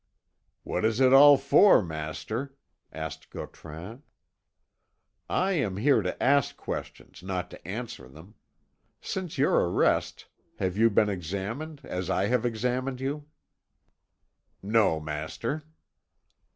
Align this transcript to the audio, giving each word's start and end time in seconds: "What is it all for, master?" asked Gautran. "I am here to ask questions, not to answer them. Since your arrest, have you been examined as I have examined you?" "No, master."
"What 0.63 0.83
is 0.83 0.99
it 0.99 1.13
all 1.13 1.37
for, 1.37 1.83
master?" 1.83 2.55
asked 2.91 3.29
Gautran. 3.29 4.01
"I 5.29 5.51
am 5.51 5.77
here 5.77 6.01
to 6.01 6.23
ask 6.23 6.57
questions, 6.57 7.21
not 7.21 7.51
to 7.51 7.67
answer 7.67 8.07
them. 8.07 8.33
Since 8.99 9.37
your 9.37 9.69
arrest, 9.69 10.25
have 10.57 10.75
you 10.75 10.89
been 10.89 11.09
examined 11.09 11.81
as 11.83 12.09
I 12.09 12.25
have 12.29 12.47
examined 12.47 12.99
you?" 12.99 13.27
"No, 14.63 14.99
master." 14.99 15.65